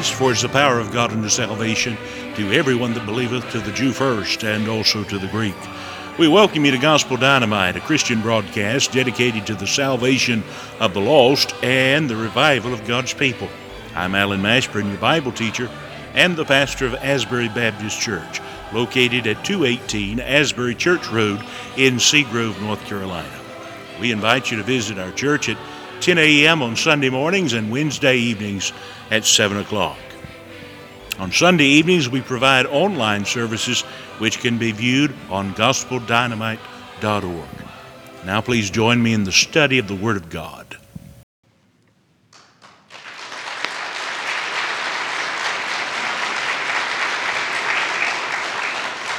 [0.00, 1.94] Christ, for it is the power of God unto salvation
[2.34, 5.54] to everyone that believeth, to the Jew first, and also to the Greek.
[6.18, 10.42] We welcome you to Gospel Dynamite, a Christian broadcast dedicated to the salvation
[10.78, 13.50] of the lost and the revival of God's people.
[13.94, 15.68] I'm Alan Mashburn, your Bible teacher
[16.14, 18.40] and the pastor of Asbury Baptist Church,
[18.72, 21.44] located at 218 Asbury Church Road
[21.76, 23.38] in Seagrove, North Carolina.
[24.00, 25.58] We invite you to visit our church at
[26.00, 26.62] 10 a.m.
[26.62, 28.72] on Sunday mornings and Wednesday evenings
[29.10, 29.98] at 7 o'clock.
[31.18, 33.82] On Sunday evenings, we provide online services
[34.18, 37.48] which can be viewed on gospeldynamite.org.
[38.24, 40.79] Now, please join me in the study of the Word of God.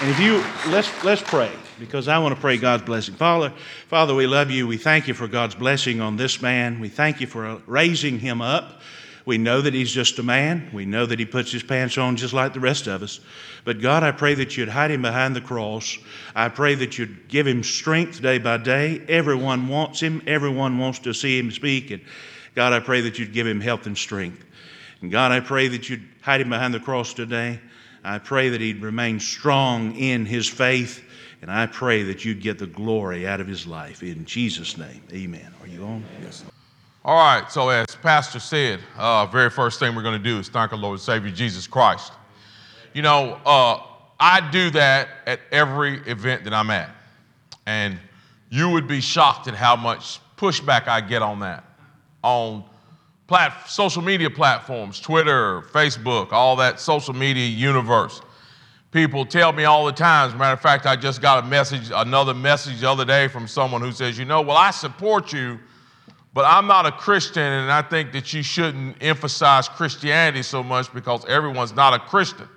[0.01, 3.13] And if you let's let's pray because I want to pray God's blessing.
[3.13, 3.53] Father,
[3.87, 4.65] Father, we love you.
[4.65, 6.79] We thank you for God's blessing on this man.
[6.79, 8.81] We thank you for raising him up.
[9.27, 10.71] We know that he's just a man.
[10.73, 13.19] We know that he puts his pants on just like the rest of us.
[13.63, 15.99] But God, I pray that you'd hide him behind the cross.
[16.35, 19.03] I pray that you'd give him strength day by day.
[19.07, 20.23] Everyone wants him.
[20.25, 21.91] Everyone wants to see him speak.
[21.91, 22.01] And
[22.55, 24.43] God, I pray that you'd give him health and strength.
[25.01, 27.59] And God, I pray that you'd hide him behind the cross today.
[28.03, 31.03] I pray that he'd remain strong in his faith,
[31.41, 34.01] and I pray that you'd get the glory out of his life.
[34.01, 35.53] In Jesus' name, amen.
[35.61, 36.03] Are you on?
[36.23, 36.43] Yes.
[37.03, 40.49] All right, so as Pastor said, uh, very first thing we're going to do is
[40.49, 42.13] thank our Lord and Savior Jesus Christ.
[42.93, 43.81] You know, uh,
[44.19, 46.91] I do that at every event that I'm at,
[47.65, 47.97] and
[48.49, 51.63] you would be shocked at how much pushback I get on that
[52.23, 52.63] on
[53.31, 58.21] plat- social media platforms, Twitter, Facebook, all that social media universe.
[58.91, 60.27] People tell me all the time.
[60.27, 63.29] As a matter of fact, I just got a message, another message the other day
[63.29, 65.57] from someone who says, you know, well, I support you,
[66.33, 70.93] but I'm not a Christian, and I think that you shouldn't emphasize Christianity so much
[70.93, 72.49] because everyone's not a Christian.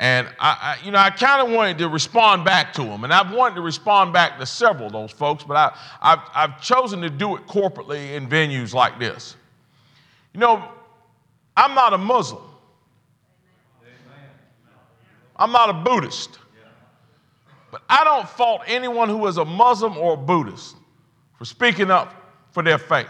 [0.00, 3.12] And I, I you know, I kind of wanted to respond back to them, and
[3.12, 7.02] I've wanted to respond back to several of those folks, but I, I've, I've chosen
[7.02, 9.36] to do it corporately in venues like this.
[10.32, 10.64] You know,
[11.54, 12.42] I'm not a Muslim.
[15.36, 16.38] I'm not a Buddhist.
[17.70, 20.76] But I don't fault anyone who is a Muslim or a Buddhist
[21.38, 22.14] for speaking up
[22.52, 23.06] for their faith.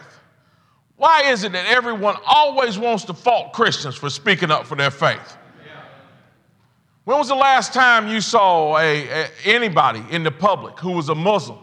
[0.97, 4.91] Why is it that everyone always wants to fault Christians for speaking up for their
[4.91, 5.37] faith?
[7.11, 11.09] When was the last time you saw a, a, anybody in the public who was
[11.09, 11.59] a Muslim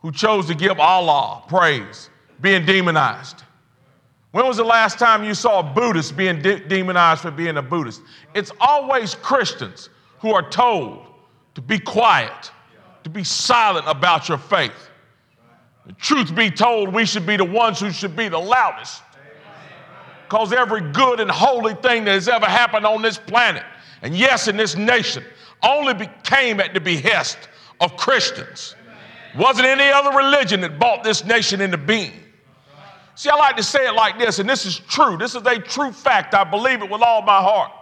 [0.00, 2.10] who chose to give Allah praise
[2.42, 3.44] being demonized?
[4.32, 7.62] When was the last time you saw a Buddhist being de- demonized for being a
[7.62, 8.02] Buddhist?
[8.34, 11.06] It's always Christians who are told
[11.54, 12.50] to be quiet,
[13.04, 14.90] to be silent about your faith.
[15.86, 19.02] The truth be told, we should be the ones who should be the loudest.
[20.24, 23.64] Because every good and holy thing that has ever happened on this planet,
[24.02, 25.24] and yes, in this nation,
[25.62, 27.38] only became at the behest
[27.80, 28.74] of Christians.
[29.36, 32.12] Wasn't any other religion that brought this nation into being.
[33.14, 35.16] See, I like to say it like this, and this is true.
[35.16, 36.34] This is a true fact.
[36.34, 37.72] I believe it with all my heart.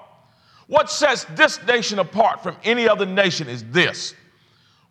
[0.66, 4.15] What sets this nation apart from any other nation is this.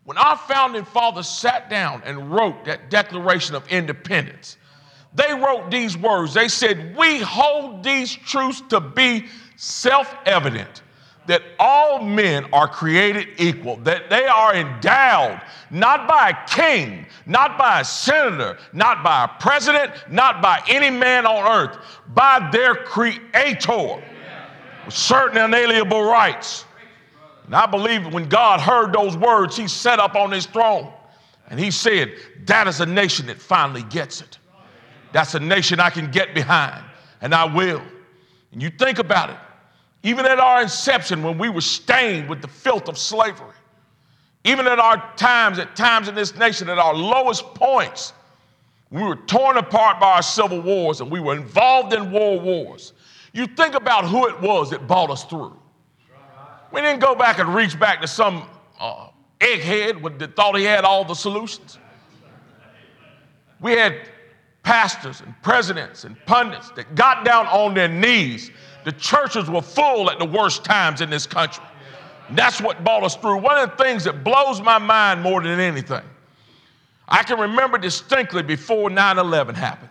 [0.06, 4.58] When our founding fathers sat down and wrote that Declaration of Independence,
[5.16, 6.34] they wrote these words.
[6.34, 9.26] They said, We hold these truths to be
[9.56, 10.84] self evident
[11.28, 15.42] that all men are created equal, that they are endowed
[15.72, 20.90] not by a king, not by a senator, not by a president, not by any
[20.90, 21.78] man on earth,
[22.14, 24.02] by their creator
[24.86, 26.66] with certain inalienable rights.
[27.46, 30.92] And I believe when God heard those words, he sat up on his throne
[31.50, 32.14] and he said,
[32.46, 34.38] That is a nation that finally gets it.
[35.12, 36.84] That's a nation I can get behind,
[37.22, 37.82] and I will.
[38.52, 39.38] And you think about it.
[40.06, 43.56] Even at our inception, when we were stained with the filth of slavery,
[44.44, 48.14] even at our times, at times in this nation, at our lowest points,
[48.92, 52.94] we were torn apart by our civil wars and we were involved in world wars.
[53.34, 55.58] You think about who it was that brought us through.
[56.72, 58.48] We didn't go back and reach back to some
[58.80, 59.08] uh,
[59.40, 61.80] egghead that thought he had all the solutions.
[63.60, 64.02] We had
[64.62, 68.52] pastors and presidents and pundits that got down on their knees
[68.86, 71.64] the churches were full at the worst times in this country.
[72.30, 73.40] And that's what brought us through.
[73.40, 76.04] One of the things that blows my mind more than anything,
[77.08, 79.90] I can remember distinctly before 9 11 happened.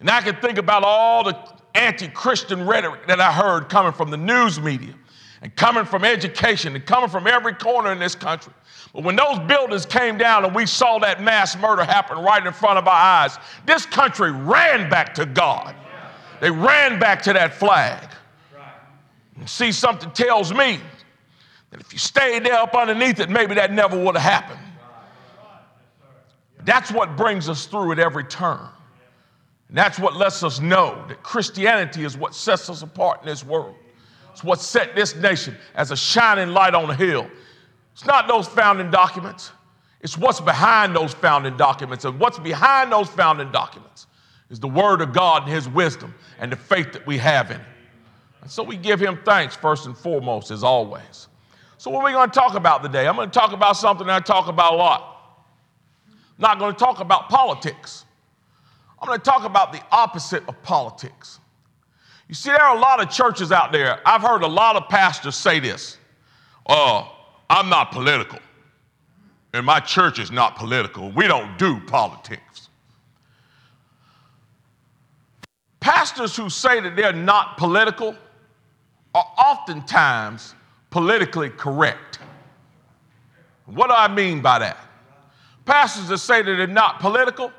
[0.00, 1.36] And I can think about all the
[1.74, 4.94] anti Christian rhetoric that I heard coming from the news media
[5.42, 8.52] and coming from education and coming from every corner in this country.
[8.92, 12.52] But when those buildings came down and we saw that mass murder happen right in
[12.52, 15.74] front of our eyes, this country ran back to God.
[16.40, 18.08] They ran back to that flag.
[19.36, 20.80] And see, something tells me
[21.70, 24.60] that if you stayed there up underneath it, maybe that never would have happened.
[26.64, 28.66] That's what brings us through at every turn.
[29.68, 33.44] And that's what lets us know that Christianity is what sets us apart in this
[33.44, 33.74] world.
[34.32, 37.28] It's what set this nation as a shining light on a hill.
[37.92, 39.52] It's not those founding documents,
[40.00, 42.04] it's what's behind those founding documents.
[42.04, 44.06] And what's behind those founding documents
[44.50, 47.60] is the Word of God and His wisdom and the faith that we have in
[47.60, 47.66] it.
[48.42, 51.28] And so we give Him thanks first and foremost, as always.
[51.78, 53.06] So, what are we going to talk about today?
[53.06, 55.42] I'm going to talk about something I talk about a lot.
[56.08, 58.04] I'm not going to talk about politics.
[59.00, 61.40] I'm going to talk about the opposite of politics.
[62.28, 64.00] You see, there are a lot of churches out there.
[64.06, 65.98] I've heard a lot of pastors say this
[66.66, 67.04] uh,
[67.48, 68.38] I'm not political,
[69.52, 71.10] and my church is not political.
[71.10, 72.45] We don't do politics.
[75.86, 78.16] Pastors who say that they're not political
[79.14, 80.56] are oftentimes
[80.90, 82.18] politically correct.
[83.66, 84.78] What do I mean by that?
[85.64, 87.52] Pastors that say that they're not political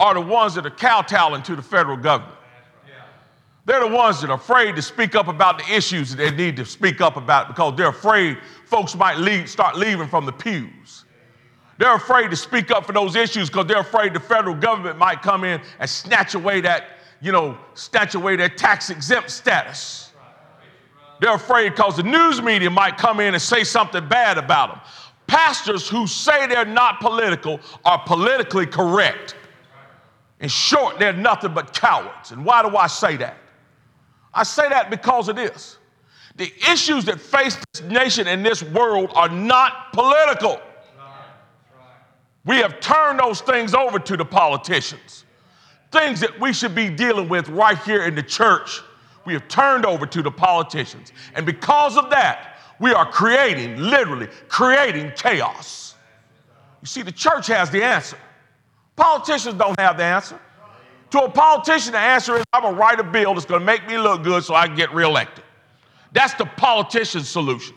[0.00, 2.36] are the ones that are kowtowing to the federal government.
[3.66, 6.56] They're the ones that are afraid to speak up about the issues that they need
[6.56, 11.04] to speak up about because they're afraid folks might leave, start leaving from the pews.
[11.78, 15.22] They're afraid to speak up for those issues because they're afraid the federal government might
[15.22, 17.58] come in and snatch away that, you know,
[18.14, 20.12] away their tax exempt status.
[21.20, 24.80] They're afraid because the news media might come in and say something bad about them.
[25.26, 29.36] Pastors who say they're not political are politically correct.
[30.40, 32.32] In short, they're nothing but cowards.
[32.32, 33.36] And why do I say that?
[34.32, 35.76] I say that because of this.
[36.36, 40.60] The issues that face this nation and this world are not political.
[42.46, 45.26] We have turned those things over to the politicians.
[45.90, 48.80] Things that we should be dealing with right here in the church,
[49.26, 51.12] we have turned over to the politicians.
[51.34, 55.94] And because of that, we are creating, literally, creating chaos.
[56.80, 58.16] You see, the church has the answer.
[58.96, 60.40] Politicians don't have the answer.
[61.10, 63.66] To a politician, the answer is I'm going to write a bill that's going to
[63.66, 65.44] make me look good so I can get reelected.
[66.12, 67.76] That's the politician's solution.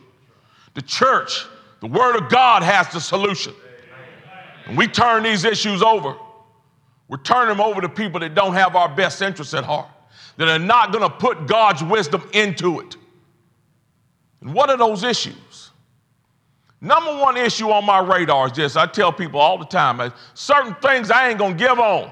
[0.76, 1.46] The church,
[1.82, 3.54] the Word of God has the solution.
[4.66, 6.16] And we turn these issues over.
[7.14, 9.88] We're turning them over to people that don't have our best interests at heart,
[10.38, 12.98] that are not going to put God's wisdom into it.
[14.42, 15.70] And what are those issues?
[16.82, 20.74] Number one issue on my radar is this I tell people all the time certain
[20.82, 22.12] things I ain't going to give on.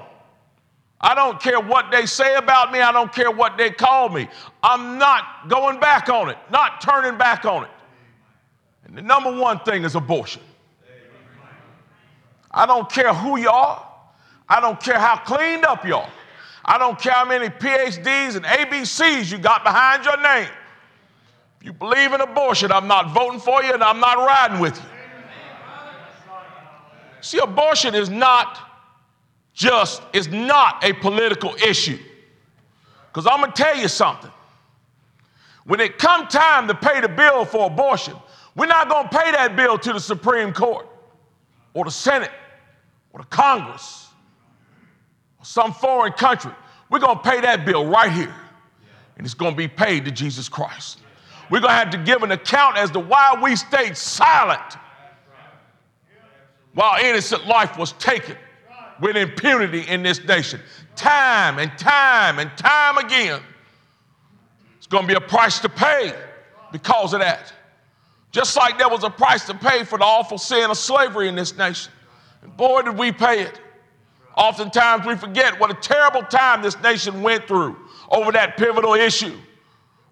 [1.00, 2.80] I don't care what they say about me.
[2.80, 4.28] I don't care what they call me.
[4.62, 7.70] I'm not going back on it, not turning back on it.
[8.84, 10.42] And the number one thing is abortion.
[12.52, 13.88] I don't care who you are.
[14.52, 16.12] I don't care how cleaned up you are.
[16.62, 20.50] I don't care how many PhDs and ABCs you got behind your name.
[21.58, 24.76] If you believe in abortion, I'm not voting for you and I'm not riding with
[24.76, 24.88] you.
[27.22, 28.58] See, abortion is not
[29.54, 31.98] just, it's not a political issue.
[33.08, 34.30] Because I'm going to tell you something.
[35.64, 38.16] When it come time to pay the bill for abortion,
[38.54, 40.86] we're not going to pay that bill to the Supreme Court
[41.72, 42.32] or the Senate
[43.14, 44.01] or the Congress
[45.42, 46.52] some foreign country.
[46.88, 48.34] We're going to pay that bill right here.
[49.16, 51.00] And it's going to be paid to Jesus Christ.
[51.50, 54.76] We're going to have to give an account as to why we stayed silent
[56.74, 58.36] while innocent life was taken
[59.00, 60.60] with impunity in this nation.
[60.96, 63.42] Time and time and time again.
[64.78, 66.14] It's going to be a price to pay
[66.70, 67.52] because of that.
[68.30, 71.36] Just like there was a price to pay for the awful sin of slavery in
[71.36, 71.92] this nation.
[72.42, 73.60] And boy, did we pay it.
[74.36, 77.76] Oftentimes we forget what a terrible time this nation went through
[78.10, 79.36] over that pivotal issue.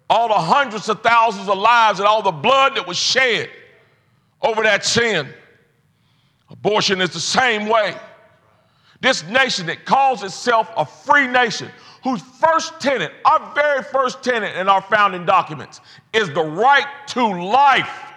[0.09, 3.49] All the hundreds of thousands of lives and all the blood that was shed
[4.41, 5.27] over that sin.
[6.49, 7.95] Abortion is the same way.
[8.99, 11.71] This nation that calls itself a free nation,
[12.03, 15.81] whose first tenet, our very first tenet in our founding documents,
[16.13, 18.11] is the right to life.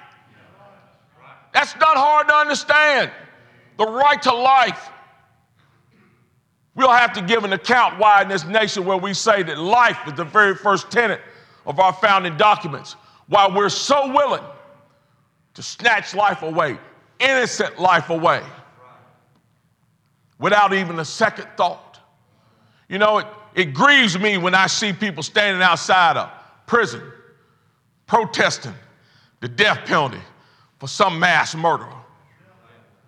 [1.55, 3.11] That's not hard to understand.
[3.79, 4.91] The right to life.
[6.75, 9.99] We'll have to give an account why in this nation where we say that life
[10.07, 11.21] is the very first tenet
[11.67, 12.97] of our founding documents,
[13.29, 14.43] why we're so willing
[15.55, 16.79] to snatch life away,
[17.21, 18.43] innocent life away
[20.39, 22.01] without even a second thought.
[22.89, 26.33] You know, it, it grieves me when I see people standing outside a
[26.67, 27.03] prison
[28.07, 28.75] protesting
[29.41, 30.21] the death penalty
[30.79, 31.95] for some mass murderer.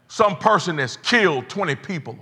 [0.09, 2.17] Some person that's killed 20 people,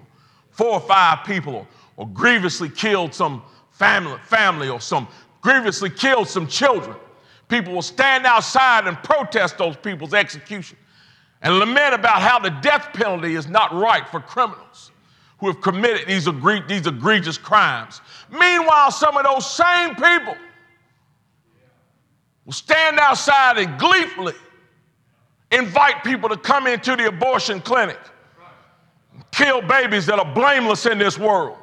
[0.55, 5.07] four or five people, or, grievously killed some family, family or some
[5.41, 6.97] grievously killed some children,
[7.49, 10.79] people will stand outside and protest those people's execution
[11.43, 14.91] and lament about how the death penalty is not right for criminals
[15.39, 18.01] who have committed these, egre- these egregious crimes.
[18.31, 20.37] Meanwhile, some of those same people
[22.47, 24.35] will stand outside and gleefully
[25.51, 27.99] invite people to come into the abortion clinic
[29.31, 31.57] kill babies that are blameless in this world.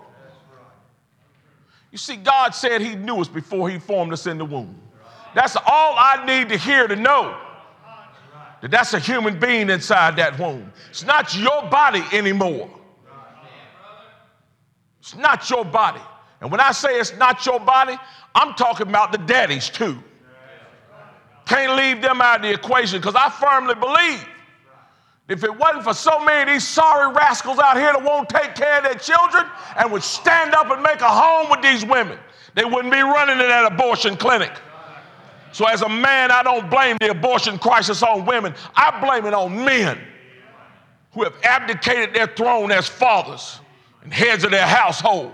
[1.91, 4.79] You see, God said He knew us before He formed us in the womb.
[5.35, 7.37] That's all I need to hear to know
[8.61, 10.71] that that's a human being inside that womb.
[10.89, 12.69] It's not your body anymore.
[14.99, 16.01] It's not your body.
[16.41, 17.97] And when I say it's not your body,
[18.35, 19.97] I'm talking about the daddies too.
[21.45, 24.25] Can't leave them out of the equation because I firmly believe
[25.31, 28.53] if it wasn't for so many of these sorry rascals out here that won't take
[28.53, 29.45] care of their children
[29.77, 32.19] and would stand up and make a home with these women,
[32.53, 34.51] they wouldn't be running in that abortion clinic.
[35.53, 39.33] So, as a man, I don't blame the abortion crisis on women, I blame it
[39.33, 39.99] on men
[41.13, 43.61] who have abdicated their throne as fathers
[44.03, 45.33] and heads of their household.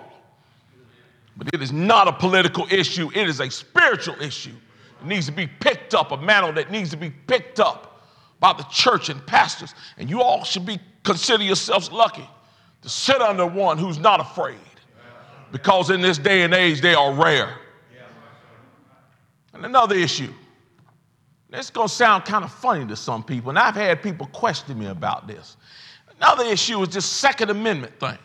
[1.37, 4.55] But it is not a political issue, it is a spiritual issue.
[5.01, 7.96] It needs to be picked up, a mantle that needs to be picked up
[8.39, 9.73] by the church and pastors.
[9.97, 12.27] And you all should be consider yourselves lucky
[12.81, 14.57] to sit under one who's not afraid.
[15.51, 17.57] Because in this day and age, they are rare.
[19.53, 20.31] And another issue.
[21.51, 24.77] It's going to sound kind of funny to some people, and I've had people question
[24.77, 25.55] me about this.
[26.17, 28.17] Another issue is this Second Amendment thing,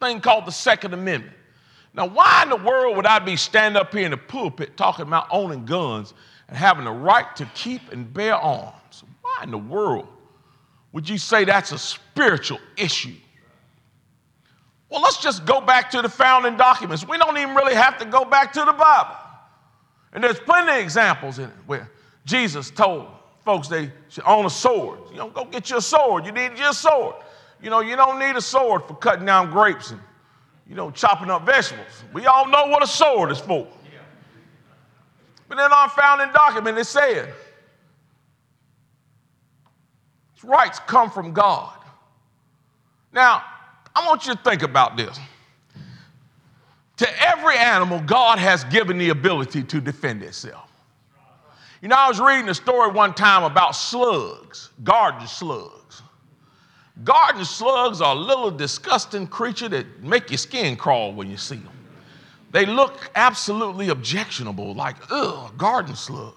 [0.00, 1.36] thing called the Second Amendment.
[1.92, 5.06] Now, why in the world would I be standing up here in the pulpit talking
[5.06, 6.14] about owning guns
[6.48, 8.74] and having the right to keep and bear arms?
[9.36, 10.08] Why in the world
[10.92, 13.14] would you say that's a spiritual issue?
[14.88, 17.06] Well, let's just go back to the founding documents.
[17.06, 19.16] We don't even really have to go back to the Bible.
[20.12, 21.90] And there's plenty of examples in it where
[22.24, 23.08] Jesus told
[23.44, 25.00] folks they should own a sword.
[25.10, 26.24] You know, go get your sword.
[26.24, 27.16] You need your sword.
[27.60, 30.00] You know, you don't need a sword for cutting down grapes and,
[30.68, 32.04] you know, chopping up vegetables.
[32.12, 33.66] We all know what a sword is for.
[35.48, 37.34] But in our founding document, it said,
[40.46, 41.76] rights come from God.
[43.12, 43.42] Now,
[43.94, 45.18] I want you to think about this.
[46.98, 50.70] To every animal, God has given the ability to defend itself.
[51.82, 56.02] You know, I was reading a story one time about slugs, garden slugs.
[57.02, 61.56] Garden slugs are a little disgusting creature that make your skin crawl when you see
[61.56, 61.72] them.
[62.52, 66.34] They look absolutely objectionable, like, ugh, garden slug.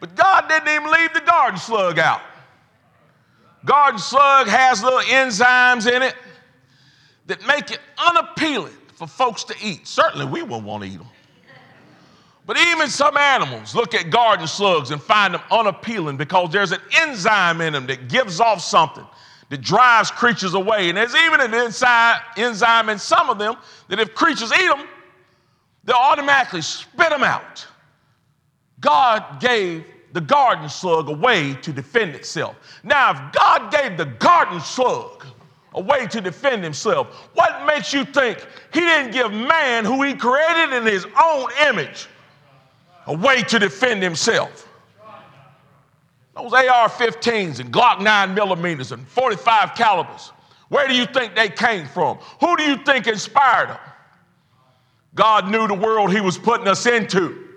[0.00, 2.20] But God didn't even leave the garden slug out.
[3.68, 6.14] Garden slug has little enzymes in it
[7.26, 9.86] that make it unappealing for folks to eat.
[9.86, 11.06] Certainly, we won't want to eat them.
[12.46, 16.80] But even some animals look at garden slugs and find them unappealing because there's an
[17.02, 19.04] enzyme in them that gives off something
[19.50, 20.88] that drives creatures away.
[20.88, 23.54] And there's even an enzyme in some of them
[23.88, 24.86] that if creatures eat them,
[25.84, 27.66] they'll automatically spit them out.
[28.80, 29.84] God gave
[30.18, 32.56] the garden slug a way to defend itself.
[32.82, 35.24] Now, if God gave the garden slug
[35.74, 37.06] a way to defend himself.
[37.34, 42.08] What makes you think he didn't give man, who he created in his own image,
[43.06, 44.66] a way to defend himself?
[46.34, 50.32] Those AR 15s and Glock 9 millimeters and 45 calibers,
[50.68, 52.18] where do you think they came from?
[52.40, 53.78] Who do you think inspired them?
[55.14, 57.47] God knew the world he was putting us into.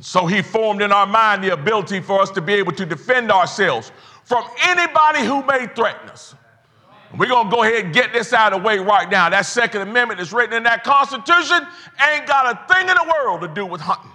[0.00, 3.30] So he formed in our mind the ability for us to be able to defend
[3.30, 3.92] ourselves
[4.24, 6.34] from anybody who may threaten us.
[7.16, 9.30] We're going to go ahead and get this out of the way right now.
[9.30, 11.66] That Second Amendment that's written in that Constitution
[12.10, 14.10] ain't got a thing in the world to do with hunting.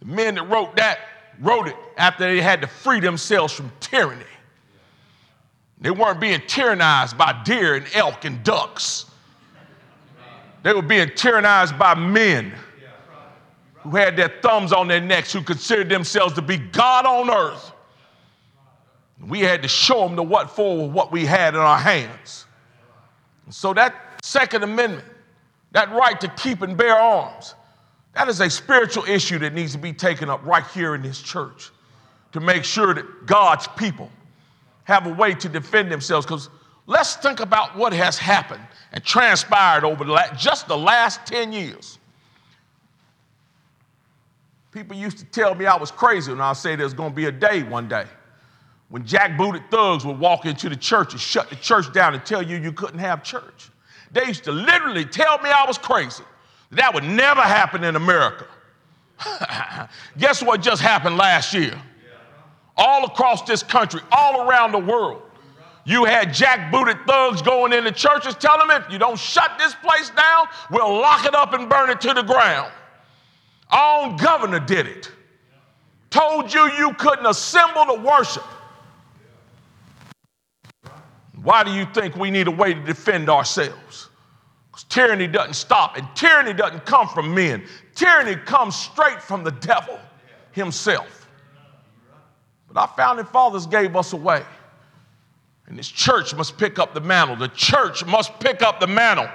[0.00, 0.98] The men that wrote that
[1.40, 4.24] wrote it after they had to free themselves from tyranny.
[5.80, 9.06] They weren't being tyrannized by deer and elk and ducks.
[10.64, 12.52] They were being tyrannized by men
[13.80, 17.72] who had their thumbs on their necks, who considered themselves to be God on earth.
[19.26, 22.46] We had to show them the what for what we had in our hands.
[23.50, 25.04] So that Second Amendment,
[25.72, 27.54] that right to keep and bear arms,
[28.14, 31.20] that is a spiritual issue that needs to be taken up right here in this
[31.20, 31.70] church
[32.32, 34.10] to make sure that God's people
[34.84, 36.26] have a way to defend themselves.
[36.26, 36.48] Because
[36.86, 41.52] let's think about what has happened and transpired over the la- just the last 10
[41.52, 41.97] years.
[44.78, 47.24] People used to tell me I was crazy when I say there's going to be
[47.24, 48.04] a day one day
[48.90, 52.40] when jackbooted thugs would walk into the church and shut the church down and tell
[52.40, 53.70] you you couldn't have church.
[54.12, 56.22] They used to literally tell me I was crazy.
[56.70, 58.46] That would never happen in America.
[60.18, 61.76] Guess what just happened last year?
[62.76, 65.22] All across this country, all around the world.
[65.86, 70.10] You had jack-booted thugs going into churches telling them if you don't shut this place
[70.10, 72.70] down, we'll lock it up and burn it to the ground.
[73.70, 75.10] Our own governor did it.
[76.10, 78.44] Told you you couldn't assemble to worship.
[81.42, 84.08] Why do you think we need a way to defend ourselves?
[84.70, 87.64] Because tyranny doesn't stop, and tyranny doesn't come from men.
[87.94, 89.98] Tyranny comes straight from the devil
[90.52, 91.28] himself.
[92.68, 94.42] But our founding fathers gave us a way.
[95.66, 97.36] And this church must pick up the mantle.
[97.36, 99.28] The church must pick up the mantle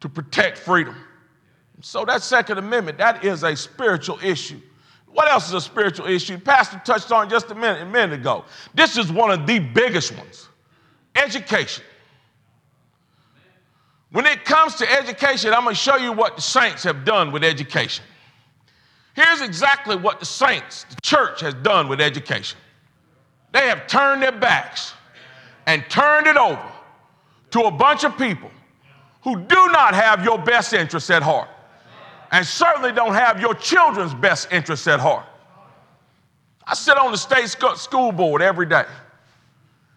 [0.00, 0.94] to protect freedom.
[1.80, 4.60] So that Second Amendment, that is a spiritual issue.
[5.06, 6.38] What else is a spiritual issue?
[6.38, 8.44] Pastor touched on just a minute, a minute ago.
[8.74, 10.48] This is one of the biggest ones.
[11.14, 11.84] Education.
[14.10, 17.32] When it comes to education, I'm going to show you what the saints have done
[17.32, 18.04] with education.
[19.14, 22.58] Here's exactly what the saints, the church, has done with education.
[23.52, 24.94] They have turned their backs
[25.66, 26.72] and turned it over
[27.52, 28.50] to a bunch of people
[29.22, 31.48] who do not have your best interests at heart
[32.34, 35.24] and certainly don't have your children's best interests at heart.
[36.66, 38.86] I sit on the state school board every day.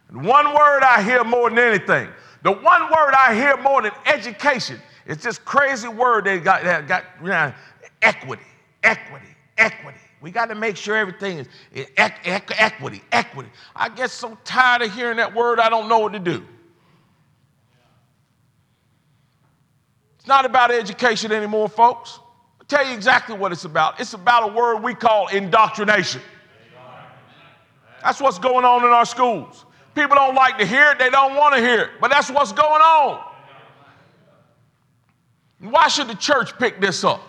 [0.09, 2.07] And one word I hear more than anything,
[2.43, 6.87] the one word I hear more than education, it's this crazy word they got, that
[6.87, 7.51] got you know,
[8.03, 8.43] equity,
[8.83, 9.97] equity, equity.
[10.21, 13.49] We got to make sure everything is, is equity, equity.
[13.75, 16.45] I get so tired of hearing that word, I don't know what to do.
[20.19, 22.19] It's not about education anymore, folks.
[22.67, 23.99] Tell you exactly what it's about.
[23.99, 26.21] It's about a word we call indoctrination.
[28.03, 29.65] That's what's going on in our schools.
[29.95, 32.51] People don't like to hear it, they don't want to hear it, but that's what's
[32.51, 33.23] going on.
[35.59, 37.21] Why should the church pick this up?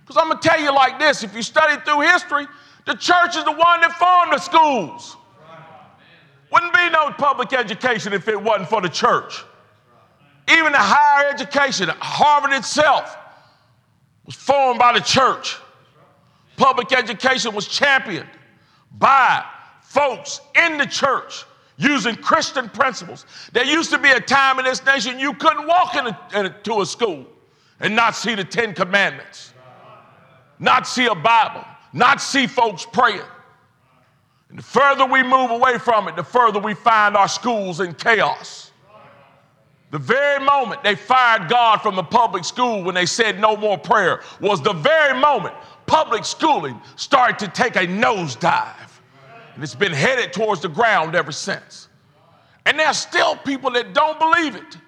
[0.00, 2.46] Because I'm going to tell you like this if you study through history,
[2.86, 5.16] the church is the one that formed the schools.
[6.50, 9.44] Wouldn't be no public education if it wasn't for the church.
[10.48, 13.16] Even the higher education, Harvard itself,
[14.30, 15.56] was formed by the church.
[16.56, 18.28] Public education was championed
[18.96, 19.44] by
[19.82, 21.44] folks in the church
[21.76, 23.26] using Christian principles.
[23.52, 25.96] There used to be a time in this nation you couldn't walk
[26.32, 27.26] into a school
[27.80, 29.52] and not see the Ten Commandments,
[30.60, 33.22] not see a Bible, not see folks praying.
[34.48, 37.94] And the further we move away from it, the further we find our schools in
[37.94, 38.69] chaos.
[39.90, 43.76] The very moment they fired God from the public school when they said no more
[43.76, 45.54] prayer was the very moment
[45.86, 49.00] public schooling started to take a nosedive.
[49.54, 51.88] And it's been headed towards the ground ever since.
[52.66, 54.78] And there's still people that don't believe it.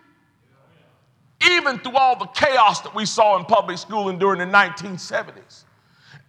[1.51, 5.65] Even through all the chaos that we saw in public schooling during the 1970s.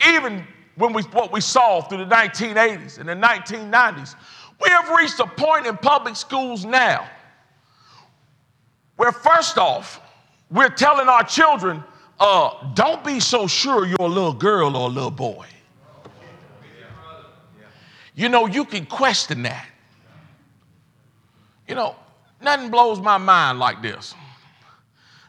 [0.08, 4.16] Even when we, what we saw through the 1980s and the 1990s.
[4.60, 7.08] We have reached a point in public schools now
[8.96, 10.02] where, first off,
[10.50, 11.84] we're telling our children,
[12.20, 15.48] uh, don't be so sure you're a little girl or a little boy.
[18.16, 19.66] You know, you can question that.
[21.68, 21.96] You know,
[22.42, 24.14] nothing blows my mind like this.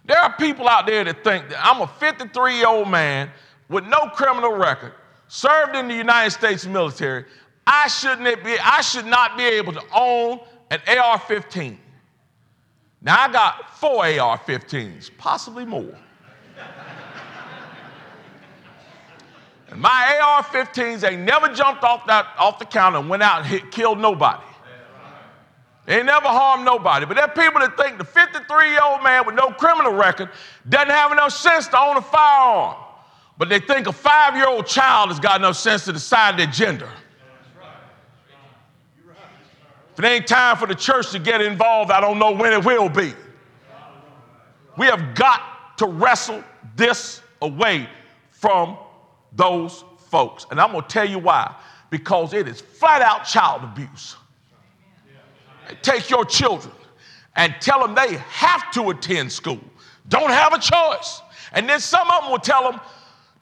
[0.04, 3.30] There are people out there that think that I'm a 53 year old man
[3.70, 4.92] with no criminal record,
[5.28, 7.24] served in the United States military.
[7.66, 11.78] I shouldn't be, I should not be able to own an AR 15.
[13.04, 15.94] Now I got four AR 15s, possibly more.
[19.70, 23.38] And my AR 15s ain't never jumped off, that, off the counter and went out
[23.38, 24.42] and hit, killed nobody.
[25.84, 27.04] They ain't never harmed nobody.
[27.04, 30.30] But there are people that think the 53 year old man with no criminal record
[30.68, 32.76] doesn't have enough sense to own a firearm.
[33.36, 36.46] But they think a five year old child has got enough sense to decide their
[36.46, 36.88] gender.
[39.94, 42.64] If it ain't time for the church to get involved, I don't know when it
[42.64, 43.14] will be.
[44.76, 46.42] We have got to wrestle
[46.74, 47.88] this away
[48.30, 48.76] from
[49.32, 50.46] those folks.
[50.50, 51.54] And I'm going to tell you why.
[51.90, 54.16] Because it is flat out child abuse.
[55.82, 56.74] Take your children
[57.36, 59.60] and tell them they have to attend school,
[60.08, 61.20] don't have a choice.
[61.52, 62.80] And then some of them will tell them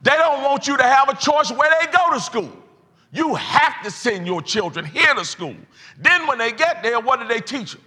[0.02, 2.61] they don't want you to have a choice where they go to school.
[3.12, 5.54] You have to send your children here to school.
[5.98, 7.82] Then, when they get there, what do they teach them?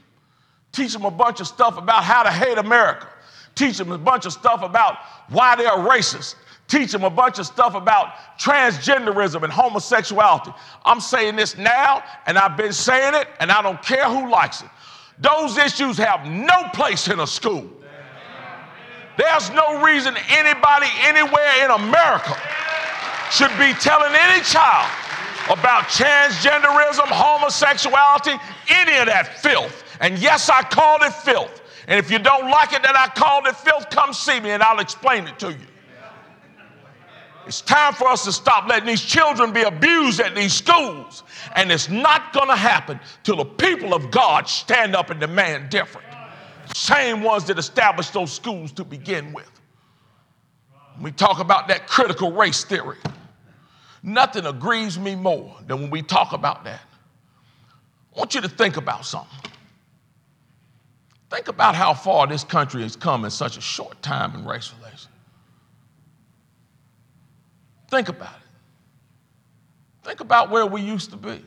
[0.72, 3.08] Teach them a bunch of stuff about how to hate America.
[3.56, 4.98] Teach them a bunch of stuff about
[5.30, 6.36] why they're racist
[6.68, 10.52] teach them a bunch of stuff about transgenderism and homosexuality.
[10.84, 14.62] I'm saying this now, and I've been saying it, and I don't care who likes
[14.62, 14.70] it.
[15.20, 17.70] Those issues have no place in a school.
[19.18, 22.36] There's no reason anybody anywhere in America
[23.32, 24.92] should be telling any child
[25.46, 28.34] about transgenderism, homosexuality,
[28.70, 29.84] any of that filth.
[30.00, 31.62] And yes, I called it filth.
[31.88, 34.64] And if you don't like it that I called it filth, come see me and
[34.64, 35.68] I'll explain it to you.
[37.48, 41.24] It's time for us to stop letting these children be abused at these schools.
[41.56, 45.70] And it's not going to happen till the people of God stand up and demand
[45.70, 46.08] different.
[46.74, 49.50] Same ones that established those schools to begin with.
[51.00, 52.98] We talk about that critical race theory.
[54.06, 56.82] Nothing aggrieves me more than when we talk about that.
[58.15, 59.52] I want you to think about something.
[61.32, 64.72] Think about how far this country has come in such a short time in race
[64.78, 65.08] relations.
[67.89, 68.48] Think about it.
[70.08, 71.44] Think about where we used to be.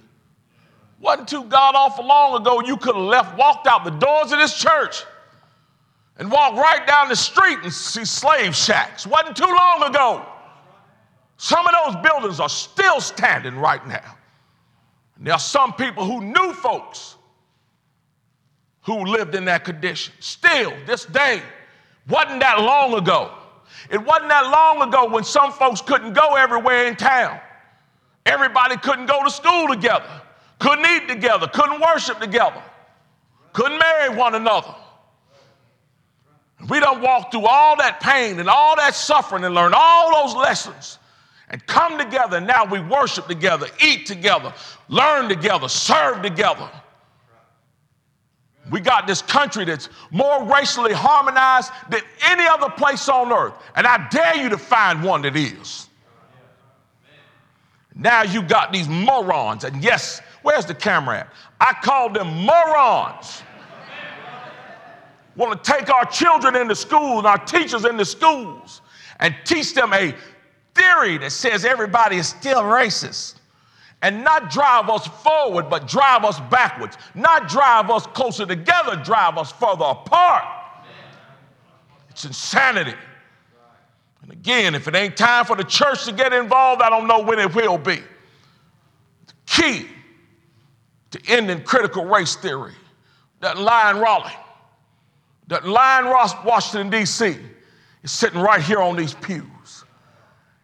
[0.98, 4.40] Wasn't too god awful long ago you could have left, walked out the doors of
[4.40, 5.04] this church
[6.16, 9.06] and walked right down the street and see slave shacks.
[9.06, 10.26] Wasn't too long ago.
[11.38, 14.16] Some of those buildings are still standing right now.
[15.16, 17.14] And there are some people who knew folks
[18.82, 20.12] who lived in that condition.
[20.18, 21.40] Still, this day,
[22.08, 23.32] wasn't that long ago.
[23.88, 27.38] It wasn't that long ago when some folks couldn't go everywhere in town.
[28.26, 30.10] Everybody couldn't go to school together,
[30.58, 32.62] couldn't eat together, couldn't worship together,
[33.52, 34.74] couldn't marry one another.
[36.68, 40.34] We don't walk through all that pain and all that suffering and learn all those
[40.34, 40.98] lessons
[41.50, 42.40] and come together.
[42.40, 44.52] Now we worship together, eat together,
[44.88, 46.68] learn together, serve together.
[48.70, 53.54] We got this country that's more racially harmonized than any other place on earth.
[53.76, 55.88] And I dare you to find one that is.
[57.94, 59.64] Now you got these morons.
[59.64, 61.32] And yes, where's the camera at?
[61.60, 63.42] I call them morons.
[65.34, 68.82] Want to take our children into school and our teachers into schools
[69.20, 70.14] and teach them a
[70.78, 73.34] theory that says everybody is still racist
[74.02, 76.96] and not drive us forward, but drive us backwards.
[77.14, 80.44] Not drive us closer together, drive us further apart.
[82.10, 82.94] It's insanity.
[84.22, 87.22] And again, if it ain't time for the church to get involved, I don't know
[87.22, 87.96] when it will be.
[89.26, 89.86] The key
[91.10, 92.74] to ending critical race theory
[93.40, 94.32] lie in Raleigh,
[95.64, 96.06] lie in
[96.46, 97.36] Washington, D.C.,
[98.02, 99.44] is sitting right here on these pews.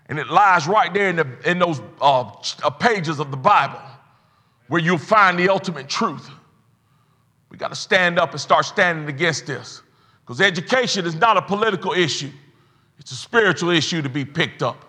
[0.09, 2.31] And it lies right there in, the, in those uh,
[2.63, 3.81] uh, pages of the Bible
[4.69, 6.31] where you'll find the ultimate truth.
[7.51, 9.83] We got to stand up and start standing against this
[10.25, 12.31] because education is not a political issue,
[12.99, 14.85] it's a spiritual issue to be picked up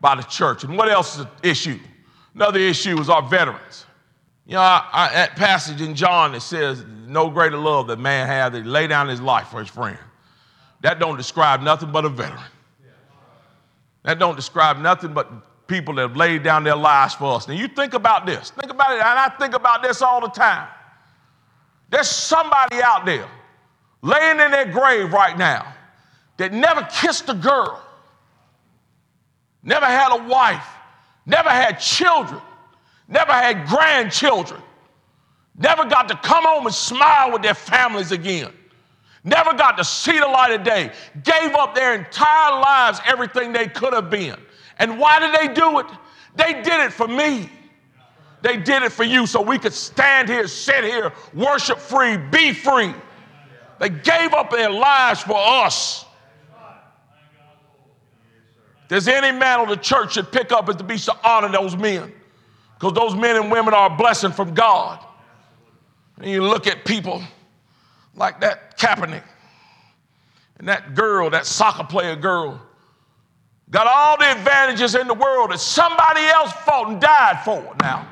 [0.00, 0.64] by the church.
[0.64, 1.78] And what else is an issue?
[2.34, 3.86] Another issue is our veterans.
[4.46, 8.26] You know, I, I, that passage in John that says, no greater love that man
[8.26, 9.98] has than lay down his life for his friend.
[10.82, 12.42] That don't describe nothing but a veteran.
[14.04, 17.48] That don't describe nothing but people that have laid down their lives for us.
[17.48, 18.50] Now you think about this.
[18.50, 20.68] Think about it, and I think about this all the time.
[21.88, 23.26] There's somebody out there
[24.02, 25.74] laying in their grave right now
[26.36, 27.82] that never kissed a girl,
[29.62, 30.66] never had a wife,
[31.24, 32.40] never had children,
[33.08, 34.60] never had grandchildren,
[35.56, 38.52] never got to come home and smile with their families again
[39.24, 40.92] never got to see the light of day,
[41.24, 44.36] gave up their entire lives, everything they could have been.
[44.78, 45.86] And why did they do it?
[46.36, 47.48] They did it for me.
[48.42, 52.52] They did it for you so we could stand here, sit here, worship free, be
[52.52, 52.92] free.
[53.80, 56.04] They gave up their lives for us.
[58.82, 61.74] If there's any mantle the church should pick up is to be to honor those
[61.74, 62.12] men.
[62.74, 65.02] Because those men and women are a blessing from God.
[66.18, 67.22] And you look at people
[68.14, 69.22] like that Kaepernick
[70.58, 72.60] and that girl, that soccer player girl,
[73.70, 78.08] got all the advantages in the world that somebody else fought and died for now.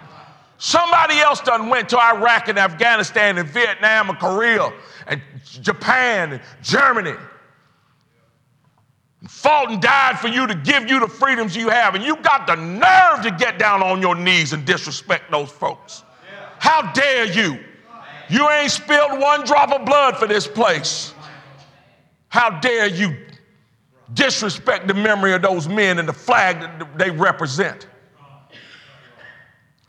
[0.59, 4.73] Somebody else done went to Iraq and Afghanistan and Vietnam and Korea
[5.07, 7.15] and Japan and Germany.
[9.21, 11.95] And fought and died for you to give you the freedoms you have.
[11.95, 16.05] And you got the nerve to get down on your knees and disrespect those folks.
[16.59, 17.59] How dare you?
[18.33, 21.13] You ain't spilled one drop of blood for this place.
[22.29, 23.15] How dare you
[24.15, 27.87] disrespect the memory of those men and the flag that they represent?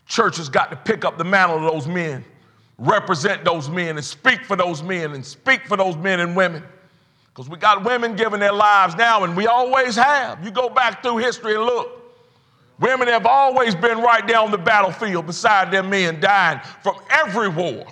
[0.07, 2.25] Church has got to pick up the mantle of those men,
[2.77, 6.63] represent those men, and speak for those men, and speak for those men and women.
[7.29, 10.43] Because we got women giving their lives now, and we always have.
[10.43, 11.89] You go back through history and look.
[12.77, 17.47] Women have always been right there on the battlefield beside their men dying from every
[17.47, 17.85] war.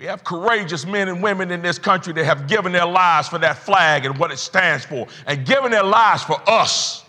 [0.00, 3.38] We have courageous men and women in this country that have given their lives for
[3.40, 7.04] that flag and what it stands for, and given their lives for us.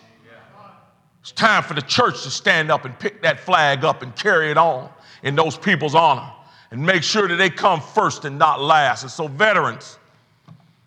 [1.22, 4.50] It's time for the church to stand up and pick that flag up and carry
[4.50, 4.90] it on
[5.22, 6.30] in those people's honor
[6.70, 9.04] and make sure that they come first and not last.
[9.04, 9.96] And so, veterans,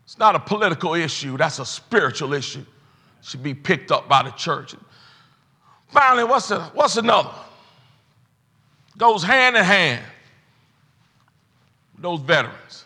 [0.04, 2.60] it's not a political issue, that's a spiritual issue.
[2.60, 4.76] It should be picked up by the church.
[5.88, 7.32] Finally, what's, the, what's another?
[8.96, 10.06] Goes hand in hand
[12.06, 12.86] those veterans.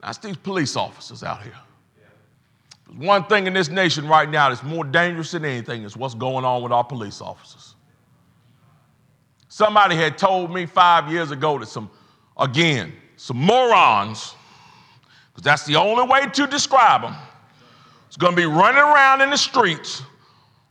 [0.00, 1.52] That's these police officers out here.
[2.86, 6.14] There's one thing in this nation right now that's more dangerous than anything is what's
[6.14, 7.74] going on with our police officers.
[9.48, 11.90] Somebody had told me five years ago that some,
[12.38, 14.34] again, some morons,
[15.32, 17.14] because that's the only way to describe them,
[18.10, 20.02] is going to be running around in the streets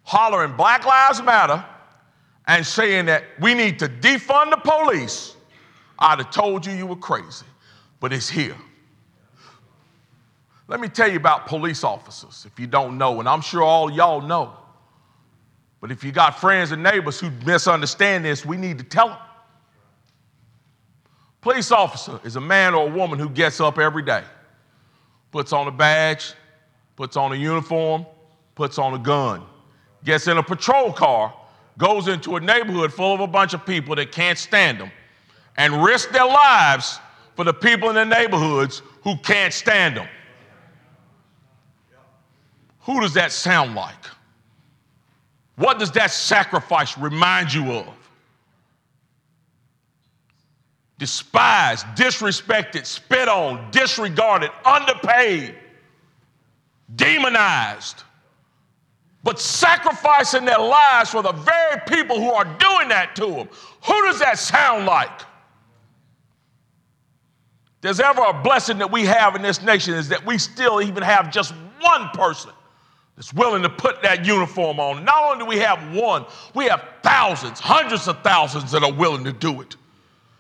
[0.04, 1.64] hollering Black Lives Matter
[2.48, 5.35] and saying that we need to defund the police
[5.98, 7.46] I'd have told you you were crazy,
[8.00, 8.58] but it's here.
[10.68, 13.92] Let me tell you about police officers if you don't know, and I'm sure all
[13.92, 14.54] y'all know.
[15.80, 19.18] But if you got friends and neighbors who misunderstand this, we need to tell them.
[21.42, 24.24] Police officer is a man or a woman who gets up every day,
[25.32, 26.34] puts on a badge,
[26.96, 28.06] puts on a uniform,
[28.56, 29.44] puts on a gun,
[30.04, 31.32] gets in a patrol car,
[31.78, 34.92] goes into a neighborhood full of a bunch of people that can't stand them
[35.58, 37.00] and risk their lives
[37.36, 40.08] for the people in their neighborhoods who can't stand them.
[42.82, 43.94] Who does that sound like?
[45.56, 47.88] What does that sacrifice remind you of?
[50.98, 55.56] Despised, disrespected, spit on, disregarded, underpaid,
[56.96, 58.04] demonized,
[59.24, 63.50] but sacrificing their lives for the very people who are doing that to them.
[63.86, 65.22] Who does that sound like?
[67.86, 71.04] There's ever a blessing that we have in this nation is that we still even
[71.04, 72.50] have just one person
[73.16, 75.06] that's willing to put that uniform on.
[75.06, 79.24] Not only do we have one, we have thousands, hundreds of thousands that are willing
[79.26, 79.76] to do it.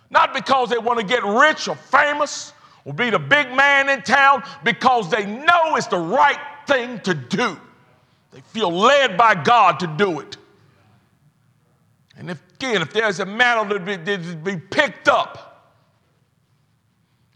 [0.10, 2.52] Not because they want to get rich or famous
[2.84, 7.14] or be the big man in town, because they know it's the right thing to
[7.14, 7.60] do.
[8.32, 10.38] They feel led by God to do it.
[12.18, 15.55] And if, again, if there's a mantle to be, to be picked up,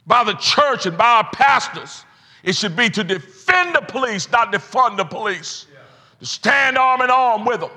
[0.10, 2.04] by the church and by our pastors.
[2.44, 5.68] It should be to defend the police, not defund the police.
[6.20, 7.70] To stand arm in arm with them.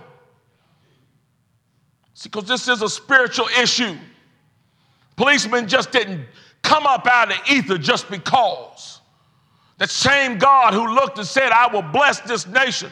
[2.14, 3.96] See, because this is a spiritual issue.
[5.14, 6.24] Policemen just didn't
[6.62, 9.00] come up out of the ether just because.
[9.76, 12.90] That same God who looked and said, I will bless this nation.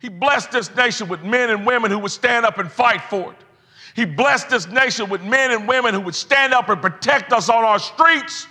[0.00, 3.32] He blessed this nation with men and women who would stand up and fight for
[3.32, 3.38] it.
[3.96, 7.48] He blessed this nation with men and women who would stand up and protect us
[7.48, 8.46] on our streets.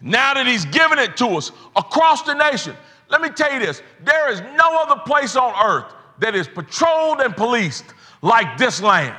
[0.00, 2.76] Now that He's given it to us across the nation,
[3.10, 7.20] let me tell you this there is no other place on earth that is patrolled
[7.20, 7.86] and policed
[8.22, 9.16] like this land.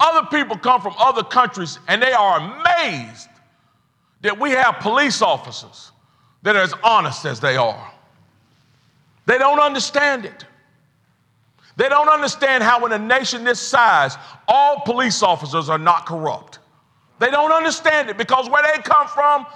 [0.00, 3.28] Other people come from other countries and they are amazed
[4.22, 5.92] that we have police officers
[6.42, 7.92] that are as honest as they are.
[9.26, 10.46] They don't understand it.
[11.76, 16.58] They don't understand how, in a nation this size, all police officers are not corrupt.
[17.18, 19.46] They don't understand it because where they come from,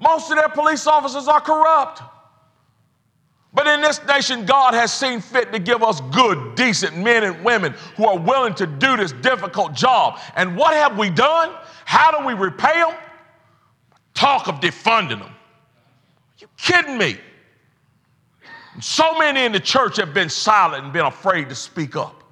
[0.00, 2.02] most of their police officers are corrupt.
[3.52, 7.42] But in this nation, God has seen fit to give us good, decent men and
[7.42, 10.18] women who are willing to do this difficult job.
[10.36, 11.54] And what have we done?
[11.86, 12.94] How do we repay them?
[14.12, 15.22] Talk of defunding them.
[15.22, 17.18] Are you kidding me?
[18.80, 22.22] So many in the church have been silent and been afraid to speak up.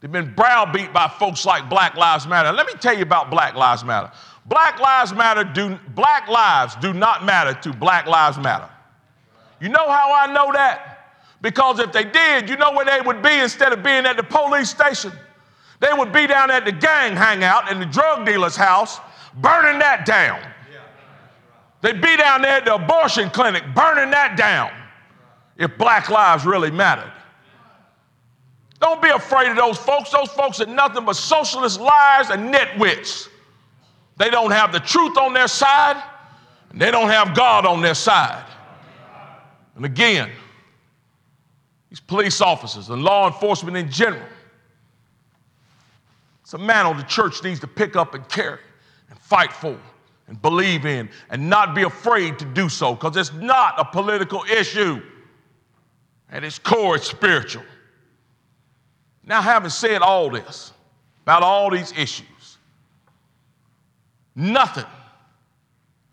[0.00, 2.52] They've been browbeat by folks like Black Lives Matter.
[2.52, 4.10] Let me tell you about Black Lives Matter.
[4.46, 8.68] Black Lives Matter do Black lives do not matter to Black Lives Matter.
[9.60, 10.96] You know how I know that?
[11.42, 14.22] Because if they did, you know where they would be instead of being at the
[14.22, 15.12] police station?
[15.80, 18.98] They would be down at the gang hangout in the drug dealer's house,
[19.36, 20.40] burning that down.
[21.82, 24.70] They'd be down there at the abortion clinic, burning that down
[25.60, 27.12] if black lives really mattered.
[28.80, 30.10] Don't be afraid of those folks.
[30.10, 33.28] Those folks are nothing but socialist liars and nitwits.
[34.16, 36.02] They don't have the truth on their side,
[36.70, 38.44] and they don't have God on their side.
[39.76, 40.30] And again,
[41.90, 44.26] these police officers and law enforcement in general,
[46.42, 48.60] it's a mantle the church needs to pick up and carry
[49.10, 49.78] and fight for
[50.26, 54.42] and believe in and not be afraid to do so because it's not a political
[54.44, 55.02] issue.
[56.30, 57.64] At its core, it's spiritual.
[59.24, 60.72] Now, having said all this
[61.22, 62.26] about all these issues,
[64.34, 64.86] Nothing,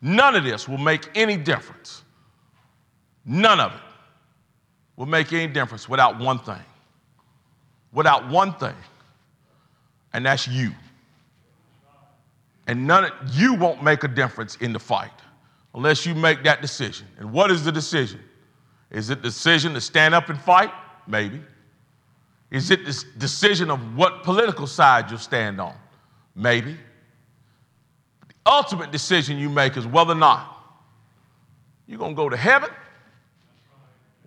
[0.01, 2.03] none of this will make any difference.
[3.25, 3.81] None of it
[4.95, 6.63] will make any difference without one thing.
[7.93, 8.75] Without one thing,
[10.13, 10.71] and that's you.
[12.67, 15.11] And none of you won't make a difference in the fight
[15.73, 17.07] unless you make that decision.
[17.17, 18.19] And what is the decision?
[18.89, 20.71] Is it decision to stand up and fight?
[21.07, 21.41] Maybe.
[22.49, 25.75] Is it the decision of what political side you'll stand on?
[26.35, 26.77] Maybe.
[28.27, 30.53] The ultimate decision you make is whether or not
[31.87, 32.69] you're going to go to heaven,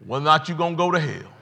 [0.06, 1.32] whether or not you're going to go to hell.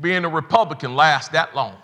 [0.00, 1.76] Being a Republican lasts that long.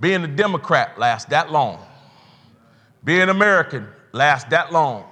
[0.00, 1.84] Being a Democrat lasts that long.
[3.04, 5.04] Being American lasts that long.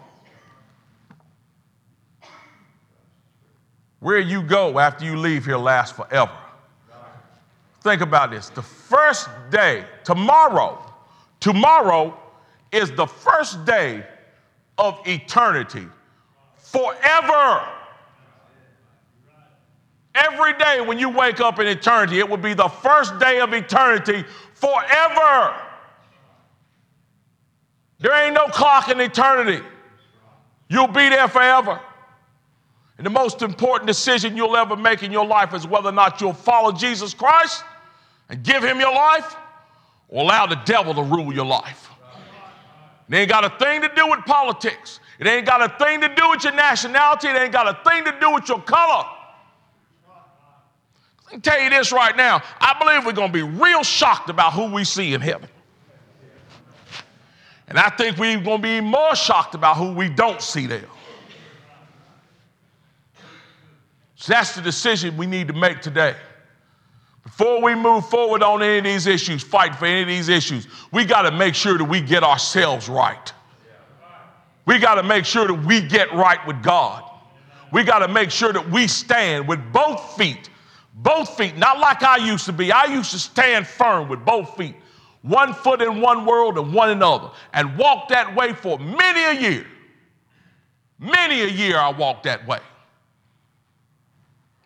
[4.01, 6.37] Where you go after you leave here lasts forever.
[7.81, 8.51] Think about this.
[8.51, 10.85] The first day, tomorrow,
[11.41, 12.19] tomorrow
[12.73, 14.05] is the first day
[14.77, 15.87] of eternity.
[16.57, 17.63] Forever.
[20.15, 23.53] Every day when you wake up in eternity, it will be the first day of
[23.53, 25.66] eternity forever.
[27.99, 29.65] There ain't no clock in eternity.
[30.69, 31.81] You'll be there forever.
[32.99, 36.21] And the most important decision you'll ever make in your life is whether or not
[36.21, 37.63] you'll follow Jesus Christ
[38.29, 39.37] and give him your life
[40.09, 41.91] or allow the devil to rule your life.
[43.09, 45.01] It ain't got a thing to do with politics.
[45.19, 47.29] It ain't got a thing to do with your nationality.
[47.29, 49.05] It ain't got a thing to do with your color.
[51.33, 52.43] I tell you this right now.
[52.61, 55.49] I believe we're going to be real shocked about who we see in heaven.
[57.69, 60.85] And I think we're going to be more shocked about who we don't see there.
[64.17, 66.15] So that's the decision we need to make today.
[67.23, 70.69] Before we move forward on any of these issues, fight for any of these issues,
[70.93, 73.33] we got to make sure that we get ourselves right.
[74.65, 77.03] We got to make sure that we get right with God.
[77.73, 80.49] We got to make sure that we stand with both feet
[80.97, 82.73] both feet, not like I used to be.
[82.73, 84.77] I used to stand firm with both feet,
[85.27, 89.25] one foot in one world and one in other, and walk that way for many
[89.25, 89.67] a year.
[90.99, 92.61] Many a year I walked that way.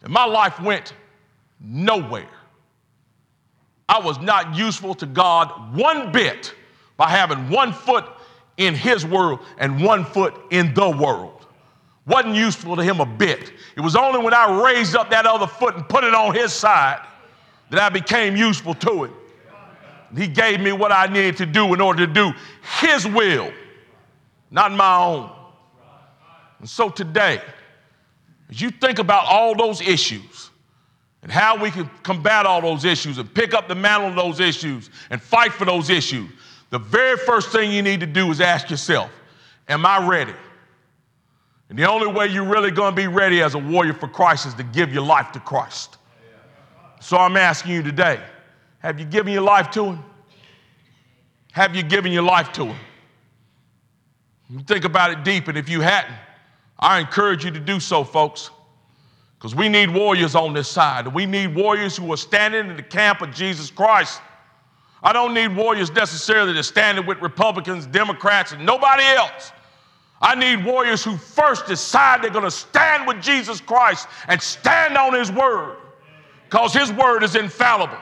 [0.02, 0.94] And my life went
[1.60, 2.28] nowhere.
[3.88, 6.54] I was not useful to God one bit
[6.96, 8.04] by having one foot
[8.56, 11.40] in His world and one foot in the world.
[12.06, 13.52] Wasn't useful to him a bit.
[13.76, 16.52] It was only when I raised up that other foot and put it on his
[16.52, 17.06] side
[17.70, 19.14] that I became useful to him.
[20.16, 22.32] He gave me what I needed to do in order to do
[22.80, 23.52] his will,
[24.50, 25.30] not my own.
[26.58, 27.40] And so today,
[28.50, 30.50] as you think about all those issues
[31.22, 34.40] and how we can combat all those issues and pick up the mantle of those
[34.40, 36.28] issues and fight for those issues,
[36.70, 39.10] the very first thing you need to do is ask yourself,
[39.68, 40.34] Am I ready?
[41.68, 44.46] And the only way you're really going to be ready as a warrior for Christ
[44.46, 45.98] is to give your life to Christ.
[47.00, 48.20] So I'm asking you today
[48.80, 50.04] have you given your life to Him?
[51.52, 52.76] Have you given your life to Him?
[54.48, 56.16] You think about it deep, and if you hadn't,
[56.78, 58.50] I encourage you to do so, folks,
[59.38, 61.06] because we need warriors on this side.
[61.06, 64.20] We need warriors who are standing in the camp of Jesus Christ.
[65.02, 69.52] I don't need warriors necessarily are standing with Republicans, Democrats, and nobody else.
[70.22, 74.96] I need warriors who first decide they're going to stand with Jesus Christ and stand
[74.96, 75.76] on His word
[76.44, 77.96] because His word is infallible.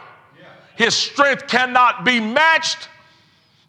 [0.78, 2.88] His strength cannot be matched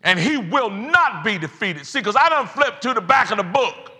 [0.03, 1.87] and He will not be defeated.
[1.87, 3.91] See, because I don't flip to the back of the book.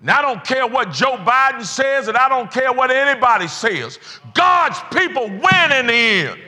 [0.00, 3.98] And I don't care what Joe Biden says, and I don't care what anybody says.
[4.32, 6.40] God's people win in the end.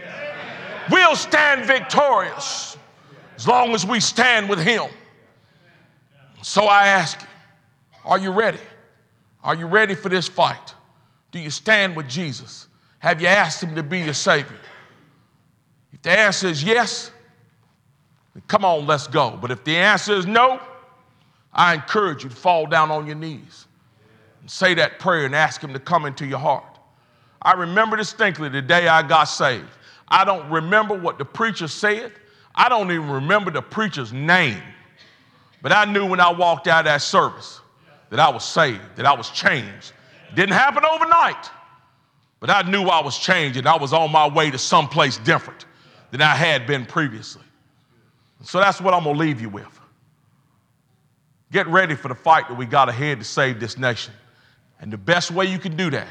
[0.90, 2.78] We'll stand victorious
[3.36, 4.88] as long as we stand with Him.
[6.40, 7.26] So I ask you,
[8.06, 8.60] are you ready?
[9.44, 10.74] Are you ready for this fight?
[11.30, 12.68] Do you stand with Jesus?
[13.00, 14.56] Have you asked Him to be your Savior?
[15.98, 17.10] If the answer is yes,
[18.46, 19.36] come on, let's go.
[19.40, 20.60] But if the answer is no,
[21.52, 23.66] I encourage you to fall down on your knees
[24.40, 26.78] and say that prayer and ask Him to come into your heart.
[27.42, 29.66] I remember distinctly the day I got saved.
[30.06, 32.12] I don't remember what the preacher said,
[32.54, 34.62] I don't even remember the preacher's name.
[35.62, 37.60] But I knew when I walked out of that service
[38.10, 39.92] that I was saved, that I was changed.
[40.34, 41.50] Didn't happen overnight,
[42.38, 45.66] but I knew I was changed and I was on my way to someplace different
[46.10, 47.42] than I had been previously.
[48.42, 49.66] So that's what I'm going to leave you with.
[51.50, 54.12] Get ready for the fight that we got ahead to save this nation.
[54.80, 56.08] And the best way you can do that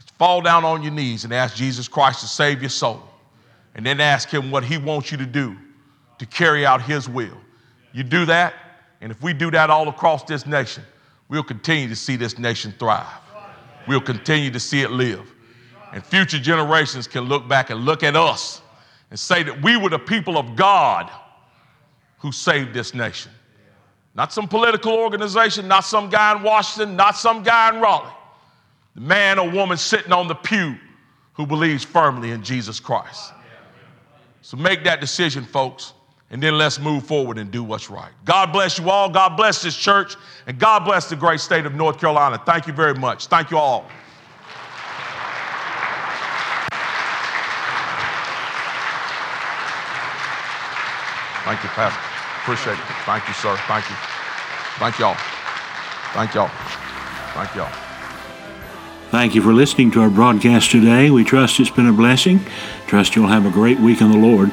[0.00, 3.02] is fall down on your knees and ask Jesus Christ to save your soul.
[3.74, 5.56] And then ask Him what He wants you to do
[6.18, 7.38] to carry out His will.
[7.92, 8.54] You do that,
[9.00, 10.82] and if we do that all across this nation,
[11.28, 13.06] we'll continue to see this nation thrive.
[13.86, 15.32] We'll continue to see it live.
[15.92, 18.62] And future generations can look back and look at us
[19.10, 21.10] and say that we were the people of God
[22.18, 23.32] who saved this nation.
[24.14, 28.12] Not some political organization, not some guy in Washington, not some guy in Raleigh.
[28.94, 30.76] The man or woman sitting on the pew
[31.34, 33.32] who believes firmly in Jesus Christ.
[34.42, 35.92] So make that decision, folks,
[36.30, 38.10] and then let's move forward and do what's right.
[38.24, 39.08] God bless you all.
[39.08, 40.16] God bless this church,
[40.46, 42.42] and God bless the great state of North Carolina.
[42.44, 43.28] Thank you very much.
[43.28, 43.88] Thank you all.
[51.48, 51.98] Thank you, Pastor.
[52.42, 52.84] Appreciate it.
[53.06, 53.56] Thank you, sir.
[53.66, 53.96] Thank you.
[54.76, 55.16] Thank y'all.
[56.12, 56.50] Thank y'all.
[57.32, 57.72] Thank y'all.
[59.10, 61.08] Thank you for listening to our broadcast today.
[61.08, 62.40] We trust it's been a blessing.
[62.86, 64.52] Trust you'll have a great week in the Lord.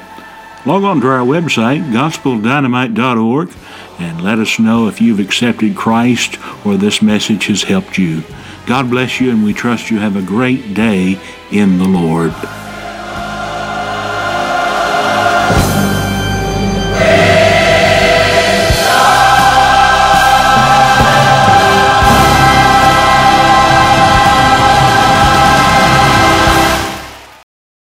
[0.65, 3.51] Log on to our website, gospeldynamite.org,
[3.99, 8.23] and let us know if you've accepted Christ or this message has helped you.
[8.67, 11.19] God bless you, and we trust you have a great day
[11.51, 12.33] in the Lord.